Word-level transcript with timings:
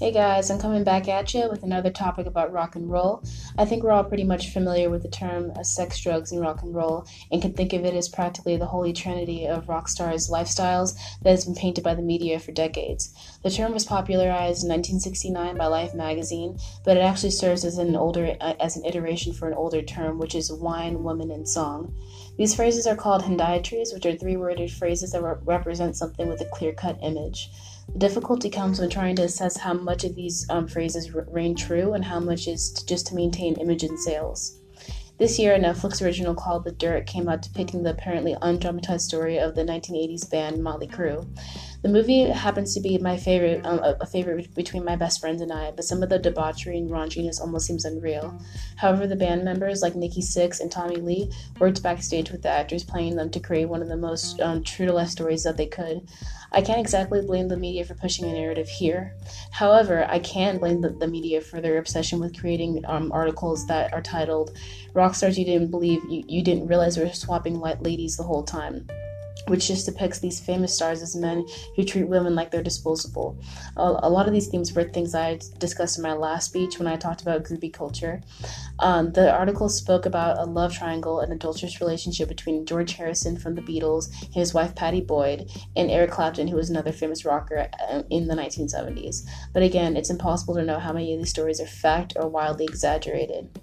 Hey 0.00 0.12
guys, 0.12 0.48
I'm 0.48 0.60
coming 0.60 0.84
back 0.84 1.08
at 1.08 1.34
you 1.34 1.48
with 1.50 1.64
another 1.64 1.90
topic 1.90 2.28
about 2.28 2.52
rock 2.52 2.76
and 2.76 2.88
roll. 2.88 3.24
I 3.58 3.64
think 3.64 3.82
we're 3.82 3.90
all 3.90 4.04
pretty 4.04 4.22
much 4.22 4.52
familiar 4.52 4.90
with 4.90 5.02
the 5.02 5.08
term 5.08 5.52
sex, 5.64 6.00
drugs, 6.00 6.30
and 6.30 6.40
rock 6.40 6.62
and 6.62 6.72
roll, 6.72 7.04
and 7.32 7.42
can 7.42 7.52
think 7.52 7.72
of 7.72 7.84
it 7.84 7.94
as 7.94 8.08
practically 8.08 8.56
the 8.56 8.66
holy 8.66 8.92
trinity 8.92 9.48
of 9.48 9.68
rock 9.68 9.88
stars' 9.88 10.30
lifestyles 10.30 10.96
that 11.22 11.30
has 11.30 11.46
been 11.46 11.56
painted 11.56 11.82
by 11.82 11.96
the 11.96 12.02
media 12.02 12.38
for 12.38 12.52
decades. 12.52 13.12
The 13.42 13.50
term 13.50 13.72
was 13.72 13.84
popularized 13.84 14.62
in 14.62 14.70
1969 14.70 15.56
by 15.56 15.66
Life 15.66 15.94
magazine, 15.94 16.60
but 16.84 16.96
it 16.96 17.00
actually 17.00 17.32
serves 17.32 17.64
as 17.64 17.76
an 17.78 17.96
older 17.96 18.36
uh, 18.40 18.54
as 18.60 18.76
an 18.76 18.84
iteration 18.84 19.32
for 19.32 19.48
an 19.48 19.54
older 19.54 19.82
term, 19.82 20.20
which 20.20 20.36
is 20.36 20.52
wine, 20.52 21.02
woman, 21.02 21.32
and 21.32 21.48
song. 21.48 21.92
These 22.36 22.54
phrases 22.54 22.86
are 22.86 22.94
called 22.94 23.22
hendiatris, 23.22 23.92
which 23.92 24.06
are 24.06 24.14
three-worded 24.14 24.70
phrases 24.70 25.10
that 25.10 25.24
re- 25.24 25.34
represent 25.42 25.96
something 25.96 26.28
with 26.28 26.40
a 26.40 26.48
clear-cut 26.52 27.00
image. 27.02 27.50
Difficulty 27.96 28.50
comes 28.50 28.78
when 28.78 28.90
trying 28.90 29.16
to 29.16 29.22
assess 29.22 29.56
how 29.56 29.72
much 29.72 30.04
of 30.04 30.14
these 30.14 30.46
um, 30.50 30.68
phrases 30.68 31.12
r- 31.14 31.26
reign 31.30 31.56
true 31.56 31.94
and 31.94 32.04
how 32.04 32.20
much 32.20 32.46
is 32.46 32.70
t- 32.70 32.86
just 32.86 33.06
to 33.08 33.14
maintain 33.14 33.54
image 33.54 33.82
and 33.82 33.98
sales. 33.98 34.60
This 35.18 35.36
year, 35.36 35.54
a 35.54 35.58
Netflix 35.58 36.00
original 36.00 36.34
called 36.34 36.62
The 36.62 36.70
Dirt 36.70 37.06
came 37.06 37.28
out 37.28 37.42
depicting 37.42 37.82
the 37.82 37.90
apparently 37.90 38.36
undramatized 38.36 39.00
story 39.00 39.38
of 39.38 39.56
the 39.56 39.64
1980s 39.64 40.30
band 40.30 40.62
Motley 40.62 40.86
Crue. 40.86 41.26
The 41.80 41.88
movie 41.88 42.22
happens 42.22 42.74
to 42.74 42.80
be 42.80 42.98
my 42.98 43.16
favorite, 43.16 43.64
um, 43.64 43.78
a 44.00 44.04
favorite 44.04 44.52
between 44.56 44.84
my 44.84 44.96
best 44.96 45.20
friends 45.20 45.40
and 45.40 45.52
I, 45.52 45.70
but 45.70 45.84
some 45.84 46.02
of 46.02 46.08
the 46.08 46.18
debauchery 46.18 46.76
and 46.76 46.90
raunchiness 46.90 47.40
almost 47.40 47.68
seems 47.68 47.84
unreal. 47.84 48.36
However, 48.74 49.06
the 49.06 49.14
band 49.14 49.44
members 49.44 49.80
like 49.80 49.94
Nikki 49.94 50.20
Sixx 50.20 50.58
and 50.58 50.72
Tommy 50.72 50.96
Lee 50.96 51.30
worked 51.60 51.80
backstage 51.80 52.32
with 52.32 52.42
the 52.42 52.48
actors 52.48 52.82
playing 52.82 53.14
them 53.14 53.30
to 53.30 53.38
create 53.38 53.66
one 53.68 53.80
of 53.80 53.86
the 53.86 53.96
most 53.96 54.40
um, 54.40 54.64
true 54.64 54.86
to 54.86 54.92
life 54.92 55.10
stories 55.10 55.44
that 55.44 55.56
they 55.56 55.66
could. 55.66 56.08
I 56.50 56.62
can't 56.62 56.80
exactly 56.80 57.20
blame 57.24 57.46
the 57.46 57.56
media 57.56 57.84
for 57.84 57.94
pushing 57.94 58.24
a 58.24 58.32
narrative 58.32 58.68
here. 58.68 59.14
However, 59.52 60.04
I 60.08 60.18
can 60.18 60.58
blame 60.58 60.80
the, 60.80 60.88
the 60.88 61.06
media 61.06 61.40
for 61.40 61.60
their 61.60 61.78
obsession 61.78 62.18
with 62.18 62.40
creating 62.40 62.82
um, 62.86 63.12
articles 63.12 63.66
that 63.68 63.94
are 63.94 64.02
titled 64.02 64.56
"Rock 64.94 65.14
stars 65.14 65.38
you 65.38 65.44
didn't 65.44 65.70
believe 65.70 66.02
you, 66.08 66.24
you 66.26 66.42
didn't 66.42 66.66
realize 66.66 66.96
We 66.96 67.04
were 67.04 67.12
swapping 67.12 67.60
White 67.60 67.84
ladies 67.84 68.16
the 68.16 68.24
whole 68.24 68.42
time." 68.42 68.88
Which 69.46 69.68
just 69.68 69.86
depicts 69.86 70.18
these 70.18 70.40
famous 70.40 70.74
stars 70.74 71.02
as 71.02 71.16
men 71.16 71.46
who 71.76 71.84
treat 71.84 72.08
women 72.08 72.34
like 72.34 72.50
they're 72.50 72.62
disposable. 72.62 73.38
A, 73.76 74.08
lot 74.08 74.26
of 74.26 74.32
these 74.32 74.48
themes 74.48 74.72
were 74.72 74.84
things 74.84 75.14
I 75.14 75.38
discussed 75.58 75.96
in 75.96 76.02
my 76.02 76.12
last 76.12 76.46
speech 76.46 76.78
when 76.78 76.88
I 76.88 76.96
talked 76.96 77.22
about 77.22 77.44
groupie 77.44 77.72
culture. 77.72 78.20
Um, 78.80 79.12
the 79.12 79.32
article 79.32 79.68
spoke 79.68 80.06
about 80.06 80.38
a 80.38 80.44
love 80.44 80.74
triangle, 80.74 81.20
an 81.20 81.32
adulterous 81.32 81.80
relationship 81.80 82.28
between 82.28 82.66
George 82.66 82.94
Harrison 82.94 83.36
from 83.36 83.54
the 83.54 83.62
Beatles, 83.62 84.12
his 84.32 84.52
wife 84.52 84.74
Pattie 84.74 85.00
Boyd, 85.00 85.50
and 85.76 85.90
Eric 85.90 86.10
Clapton, 86.10 86.48
who 86.48 86.56
was 86.56 86.70
another 86.70 86.92
famous 86.92 87.24
rocker 87.24 87.68
uh, 87.88 88.02
in 88.10 88.26
the 88.26 88.34
1970s. 88.34 89.24
But 89.52 89.62
again, 89.62 89.96
it's 89.96 90.10
impossible 90.10 90.54
to 90.54 90.64
know 90.64 90.78
how 90.78 90.92
many 90.92 91.12
of 91.14 91.20
these 91.20 91.30
stories 91.30 91.60
are 91.60 91.66
fact 91.66 92.14
or 92.16 92.28
wildly 92.28 92.64
exaggerated. 92.64 93.60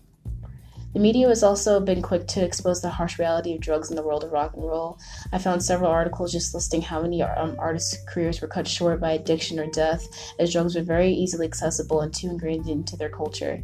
The 0.95 1.01
media 1.01 1.27
has 1.27 1.43
also 1.43 1.81
been 1.81 2.01
quick 2.01 2.25
to 2.27 2.41
expose 2.41 2.81
the 2.81 2.89
harsh 2.89 3.19
reality 3.19 3.53
of 3.53 3.59
drugs 3.59 3.89
in 3.89 3.97
the 3.97 4.01
world 4.01 4.23
of 4.23 4.31
rock 4.31 4.53
and 4.53 4.63
roll. 4.63 4.97
I 5.33 5.39
found 5.39 5.61
several 5.61 5.91
articles 5.91 6.31
just 6.31 6.53
listing 6.53 6.81
how 6.81 7.01
many 7.01 7.21
um, 7.21 7.57
artists' 7.59 7.97
careers 8.07 8.39
were 8.39 8.47
cut 8.47 8.65
short 8.65 9.01
by 9.01 9.11
addiction 9.11 9.59
or 9.59 9.67
death, 9.67 10.07
as 10.39 10.53
drugs 10.53 10.73
were 10.73 10.83
very 10.83 11.11
easily 11.11 11.47
accessible 11.47 11.99
and 11.99 12.13
too 12.13 12.29
ingrained 12.29 12.69
into 12.69 12.95
their 12.95 13.09
culture. 13.09 13.61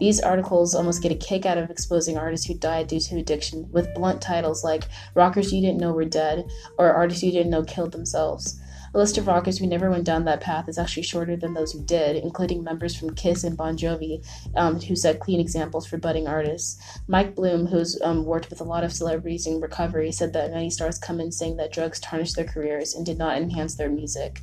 These 0.00 0.20
articles 0.22 0.74
almost 0.74 1.04
get 1.04 1.12
a 1.12 1.14
kick 1.14 1.46
out 1.46 1.56
of 1.56 1.70
exposing 1.70 2.18
artists 2.18 2.46
who 2.46 2.54
died 2.54 2.88
due 2.88 2.98
to 2.98 3.16
addiction, 3.16 3.70
with 3.70 3.94
blunt 3.94 4.20
titles 4.20 4.64
like 4.64 4.88
Rockers 5.14 5.52
You 5.52 5.60
Didn't 5.60 5.78
Know 5.78 5.92
Were 5.92 6.04
Dead 6.04 6.50
or 6.78 6.92
Artists 6.92 7.22
You 7.22 7.30
Didn't 7.30 7.50
Know 7.50 7.62
Killed 7.62 7.92
Themselves. 7.92 8.60
The 8.92 8.98
list 8.98 9.16
of 9.16 9.26
rockers 9.26 9.56
who 9.56 9.66
never 9.66 9.90
went 9.90 10.04
down 10.04 10.26
that 10.26 10.42
path 10.42 10.68
is 10.68 10.76
actually 10.76 11.04
shorter 11.04 11.34
than 11.34 11.54
those 11.54 11.72
who 11.72 11.82
did, 11.82 12.16
including 12.16 12.62
members 12.62 12.94
from 12.94 13.14
Kiss 13.14 13.42
and 13.42 13.56
Bon 13.56 13.74
Jovi, 13.74 14.22
um, 14.54 14.78
who 14.80 14.94
set 14.94 15.18
clean 15.18 15.40
examples 15.40 15.86
for 15.86 15.96
budding 15.96 16.28
artists. 16.28 16.78
Mike 17.08 17.34
Bloom, 17.34 17.66
who's 17.66 17.98
um, 18.02 18.26
worked 18.26 18.50
with 18.50 18.60
a 18.60 18.64
lot 18.64 18.84
of 18.84 18.92
celebrities 18.92 19.46
in 19.46 19.62
recovery, 19.62 20.12
said 20.12 20.34
that 20.34 20.50
many 20.50 20.68
stars 20.68 20.98
come 20.98 21.20
in 21.20 21.32
saying 21.32 21.56
that 21.56 21.72
drugs 21.72 22.00
tarnished 22.00 22.36
their 22.36 22.44
careers 22.44 22.94
and 22.94 23.06
did 23.06 23.16
not 23.16 23.38
enhance 23.38 23.76
their 23.76 23.88
music. 23.88 24.42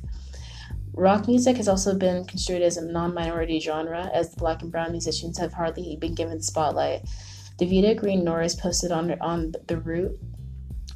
Rock 0.94 1.28
music 1.28 1.56
has 1.56 1.68
also 1.68 1.96
been 1.96 2.24
construed 2.24 2.62
as 2.62 2.76
a 2.76 2.84
non 2.84 3.14
minority 3.14 3.60
genre, 3.60 4.10
as 4.12 4.30
the 4.30 4.36
black 4.36 4.62
and 4.62 4.72
brown 4.72 4.90
musicians 4.90 5.38
have 5.38 5.52
hardly 5.52 5.94
been 5.94 6.16
given 6.16 6.38
the 6.38 6.42
spotlight. 6.42 7.04
Davida 7.60 7.96
Green 7.96 8.24
Norris 8.24 8.56
posted 8.56 8.90
on, 8.90 9.12
on 9.20 9.52
The 9.66 9.76
Root 9.76 10.18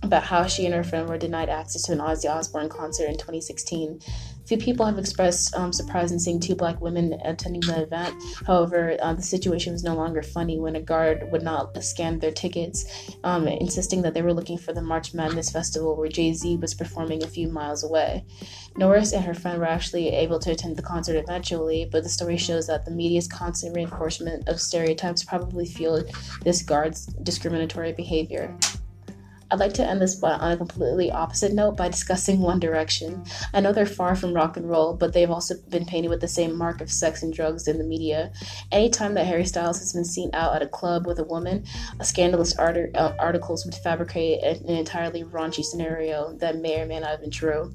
about 0.05 0.25
how 0.25 0.47
she 0.47 0.67
and 0.67 0.75
her 0.75 0.85
friend 0.85 1.09
were 1.09 1.19
denied 1.19 1.49
access 1.49 1.83
to 1.83 1.93
an 1.93 1.99
Ozzy 1.99 2.31
Osbourne 2.31 2.69
concert 2.69 3.07
in 3.07 3.15
2016. 3.15 4.01
Few 4.47 4.59
people 4.59 4.85
have 4.85 4.99
expressed 4.99 5.57
um, 5.57 5.73
surprise 5.73 6.13
in 6.13 6.21
seeing 6.21 6.39
two 6.39 6.55
black 6.55 6.79
women 6.81 7.19
attending 7.25 7.63
the 7.63 7.83
event. 7.83 8.15
However, 8.47 8.95
uh, 9.01 9.15
the 9.15 9.23
situation 9.23 9.73
was 9.73 9.83
no 9.83 9.95
longer 9.95 10.23
funny 10.23 10.61
when 10.61 10.77
a 10.77 10.83
guard 10.83 11.33
would 11.33 11.43
not 11.43 11.83
scan 11.83 12.19
their 12.19 12.31
tickets, 12.31 12.85
um, 13.25 13.49
insisting 13.49 14.03
that 14.03 14.13
they 14.13 14.21
were 14.21 14.35
looking 14.35 14.59
for 14.59 14.75
the 14.75 14.83
March 14.83 15.15
Madness 15.15 15.51
festival 15.51 15.97
where 15.97 16.09
Jay 16.09 16.35
Z 16.35 16.57
was 16.57 16.75
performing 16.75 17.25
a 17.25 17.29
few 17.29 17.49
miles 17.49 17.83
away. 17.83 18.27
Norris 18.77 19.13
and 19.13 19.25
her 19.25 19.35
friend 19.35 19.59
were 19.59 19.65
actually 19.65 20.09
able 20.09 20.39
to 20.41 20.51
attend 20.51 20.77
the 20.77 20.83
concert 20.83 21.17
eventually, 21.17 21.89
but 21.91 22.03
the 22.03 22.09
story 22.11 22.37
shows 22.37 22.67
that 22.67 22.85
the 22.85 22.91
media's 22.91 23.29
constant 23.29 23.75
reinforcement 23.75 24.47
of 24.49 24.61
stereotypes 24.61 25.25
probably 25.25 25.65
fueled 25.65 26.11
this 26.43 26.63
guard's 26.63 27.07
discriminatory 27.07 27.93
behavior. 27.93 28.55
I'd 29.55 29.61
like 29.61 29.75
to 29.75 29.89
end 29.89 30.03
this 30.03 30.21
on 30.21 30.51
a 30.51 30.57
completely 30.57 31.13
opposite 31.13 31.53
note 31.53 31.77
by 31.77 31.89
discussing 31.89 32.41
One 32.41 32.59
Direction. 32.59 33.25
I 33.53 33.61
know 33.61 33.73
they're 33.73 33.87
far 33.87 34.17
from 34.17 34.35
rock 34.35 34.57
and 34.57 34.69
roll, 34.69 34.95
but 34.95 35.13
they've 35.13 35.31
also 35.31 35.55
been 35.69 35.87
painted 35.87 36.09
with 36.09 36.21
the 36.21 36.27
same 36.27 36.59
mark 36.59 36.81
of 36.81 36.91
sex 36.91 37.23
and 37.23 37.33
drugs 37.33 37.69
in 37.69 37.79
the 37.79 37.85
media. 37.85 38.33
Anytime 38.73 39.15
that 39.15 39.29
Harry 39.29 39.45
Styles 39.45 39.79
has 39.79 39.93
been 39.93 40.05
seen 40.05 40.29
out 40.33 40.57
at 40.57 40.63
a 40.63 40.67
club 40.67 41.07
with 41.07 41.21
a 41.21 41.25
woman, 41.25 41.65
a 42.01 42.05
scandalous 42.05 42.57
art- 42.57 42.97
uh, 42.97 43.15
articles 43.17 43.65
would 43.65 43.77
fabricate 43.77 44.43
an 44.43 44.67
entirely 44.67 45.23
raunchy 45.23 45.63
scenario 45.63 46.33
that 46.39 46.57
may 46.57 46.81
or 46.81 46.87
may 46.87 46.99
not 46.99 47.11
have 47.11 47.21
been 47.21 47.31
true. 47.31 47.73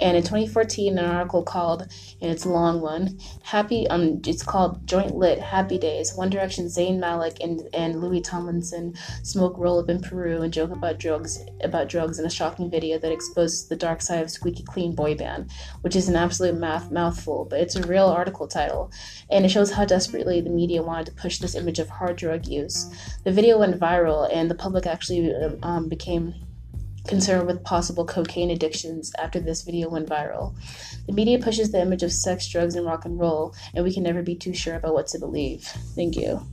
And 0.00 0.16
in 0.16 0.22
2014, 0.22 0.98
an 0.98 1.04
article 1.04 1.42
called, 1.42 1.82
and 2.20 2.30
it's 2.30 2.44
a 2.44 2.48
long 2.48 2.80
one, 2.80 3.18
Happy, 3.42 3.86
um, 3.88 4.20
it's 4.26 4.42
called 4.42 4.86
Joint 4.86 5.14
Lit, 5.14 5.38
Happy 5.38 5.76
Days. 5.76 6.14
One 6.14 6.30
Direction, 6.30 6.66
Zayn 6.66 6.98
Malik 6.98 7.38
and, 7.40 7.68
and 7.74 8.00
Louis 8.00 8.20
Tomlinson 8.20 8.94
smoke 9.22 9.58
roll 9.58 9.78
up 9.78 9.88
in 9.90 10.00
Peru 10.00 10.42
and 10.42 10.52
joke 10.52 10.70
about 10.70 10.98
drugs, 10.98 11.38
about 11.62 11.88
drugs 11.88 12.18
in 12.18 12.24
a 12.24 12.30
shocking 12.30 12.70
video 12.70 12.98
that 12.98 13.12
exposes 13.12 13.66
the 13.66 13.76
dark 13.76 14.00
side 14.00 14.22
of 14.22 14.30
Squeaky 14.30 14.62
Clean 14.62 14.94
boy 14.94 15.14
band, 15.14 15.50
which 15.82 15.96
is 15.96 16.08
an 16.08 16.16
absolute 16.16 16.56
math, 16.56 16.90
mouthful, 16.90 17.46
but 17.50 17.60
it's 17.60 17.76
a 17.76 17.86
real 17.86 18.06
article 18.06 18.46
title. 18.46 18.90
And 19.30 19.44
it 19.44 19.50
shows 19.50 19.72
how 19.72 19.84
desperately 19.84 20.40
the 20.40 20.50
media 20.50 20.82
wanted 20.82 21.06
to 21.06 21.12
push 21.12 21.38
this 21.38 21.54
image 21.54 21.78
of 21.78 21.88
hard 21.88 22.16
drug 22.16 22.46
use. 22.46 22.88
The 23.24 23.32
video 23.32 23.58
went 23.58 23.78
viral, 23.78 24.32
and 24.32 24.50
the 24.50 24.54
public 24.54 24.86
actually 24.86 25.34
um, 25.62 25.88
became 25.88 26.34
concerned 27.06 27.46
with 27.46 27.64
possible 27.64 28.04
cocaine 28.04 28.50
addictions 28.50 29.12
after 29.18 29.40
this 29.40 29.62
video 29.62 29.88
went 29.88 30.08
viral. 30.08 30.54
The 31.06 31.12
media 31.12 31.38
pushes 31.38 31.72
the 31.72 31.80
image 31.80 32.02
of 32.02 32.12
sex, 32.12 32.48
drugs, 32.48 32.74
and 32.74 32.86
rock 32.86 33.04
and 33.04 33.18
roll, 33.18 33.54
and 33.74 33.84
we 33.84 33.92
can 33.92 34.02
never 34.02 34.22
be 34.22 34.34
too 34.34 34.54
sure 34.54 34.76
about 34.76 34.94
what 34.94 35.08
to 35.08 35.18
believe. 35.18 35.62
Thank 35.94 36.16
you. 36.16 36.46